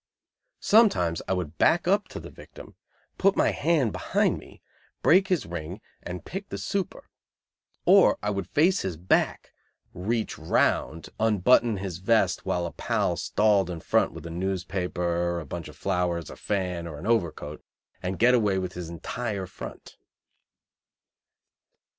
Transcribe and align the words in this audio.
Sometimes 0.61 1.21
I 1.27 1.33
would 1.33 1.59
back 1.59 1.87
up 1.87 2.07
to 2.07 2.19
the 2.19 2.31
victim, 2.31 2.73
put 3.19 3.35
my 3.35 3.51
hand 3.51 3.91
behind 3.91 4.39
me, 4.39 4.63
break 5.03 5.27
his 5.27 5.45
ring 5.45 5.79
and 6.01 6.25
pick 6.25 6.49
the 6.49 6.57
super, 6.57 7.07
or 7.85 8.17
I 8.23 8.31
would 8.31 8.47
face 8.47 8.81
his 8.81 8.97
back, 8.97 9.53
reach 9.93 10.39
round, 10.39 11.09
unbutton 11.19 11.77
his 11.77 11.99
vest 11.99 12.47
while 12.47 12.65
a 12.65 12.71
pal 12.71 13.15
stalled 13.15 13.69
in 13.69 13.79
front 13.79 14.11
with 14.11 14.25
a 14.25 14.31
newspaper, 14.31 15.39
a 15.39 15.45
bunch 15.45 15.67
of 15.67 15.75
flowers, 15.77 16.31
a 16.31 16.35
fan, 16.35 16.87
or 16.87 16.97
an 16.97 17.05
overcoat, 17.05 17.63
and 18.01 18.17
get 18.17 18.33
away 18.33 18.57
with 18.57 18.73
his 18.73 18.89
entire 18.89 19.45
front. 19.45 19.97